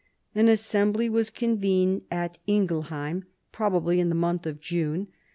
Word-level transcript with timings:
An 0.33 0.47
assembly 0.47 1.09
was 1.09 1.29
convened 1.29 2.07
at 2.09 2.39
Ingelheim, 2.47 3.25
probably 3.51 3.99
in 3.99 4.09
the 4.09 4.15
month 4.15 4.47
of 4.47 4.59
June. 4.59 5.09